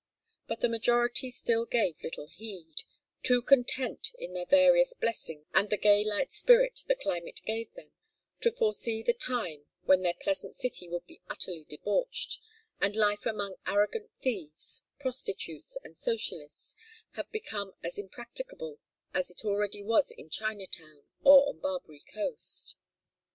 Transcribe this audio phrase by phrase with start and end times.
[0.47, 2.77] But the majority still gave little heed,
[3.21, 7.91] too content in their various blessings, and the gay light spirit the climate gave them,
[8.39, 12.39] to foresee the time when their pleasant city would be utterly debauched,
[12.79, 16.75] and life among arrogant thieves, prostitutes, and socialists
[17.11, 18.79] have become as impracticable
[19.13, 22.75] as it already was in Chinatown or on Barbary Coast.